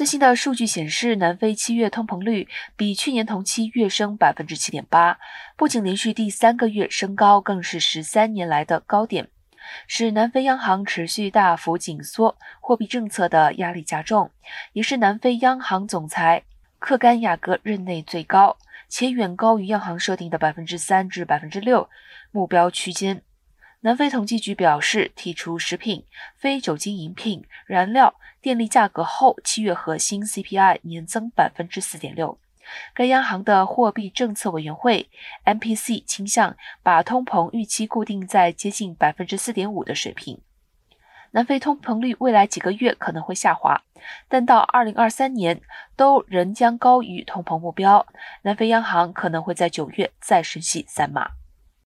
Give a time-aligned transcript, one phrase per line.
[0.00, 5.18] 最新的数据显示，南非七月通膨率比去年同期跃升百分之七点八，
[5.58, 9.28] 不仅连续第三个月升高，更是十三年来的高点，
[9.86, 14.30] 使南非央行持续大幅紧缩货币政策的压力加重，
[14.72, 16.44] 也是南非央行总裁
[16.78, 18.56] 克甘亚格任内最高，
[18.88, 21.90] 且远高于央行设定的百分之三至百分之六
[22.30, 23.20] 目标区间。
[23.82, 26.04] 南非统计局表示，剔除食品、
[26.36, 32.38] 非酒精饮品、燃料、电力价格后，七月核心 CPI 年增百分之四点六。
[32.92, 35.08] 该央行的货币政策委员会
[35.46, 40.42] MPC 倾向把通膨预期固定在接近百分之四点五的水平。
[41.30, 43.82] 南非通膨率未来几个月可能会下滑，
[44.28, 45.58] 但到二零二三年
[45.96, 48.06] 都仍将高于通膨目标。
[48.42, 51.39] 南非央行可能会在九月再升息三码。